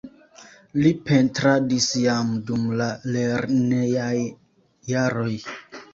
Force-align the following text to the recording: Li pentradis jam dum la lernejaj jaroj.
Li 0.85 0.93
pentradis 1.09 1.89
jam 2.05 2.31
dum 2.49 2.65
la 2.81 2.89
lernejaj 3.17 4.17
jaroj. 4.95 5.31